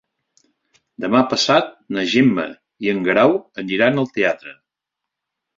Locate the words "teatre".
4.17-4.57